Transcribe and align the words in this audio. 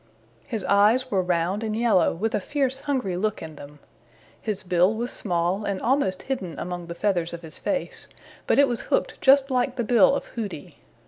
His 0.47 0.63
eyes 0.63 1.11
were 1.11 1.21
round 1.21 1.63
and 1.63 1.75
yellow 1.77 2.11
with 2.11 2.33
a 2.33 2.39
fierce 2.39 2.79
hungry 2.79 3.15
look 3.15 3.39
in 3.43 3.55
them. 3.55 3.77
His 4.41 4.63
bill 4.63 4.95
was 4.95 5.11
small 5.11 5.63
and 5.63 5.79
almost 5.79 6.23
hidden 6.23 6.57
among 6.57 6.87
the 6.87 6.95
feathers 6.95 7.33
of 7.35 7.43
his 7.43 7.59
face, 7.59 8.07
but 8.47 8.57
it 8.57 8.67
was 8.67 8.81
hooked 8.89 9.21
just 9.21 9.51
like 9.51 9.75
the 9.75 9.83
bill 9.83 10.15
of 10.15 10.25
Hooty. 10.33 10.79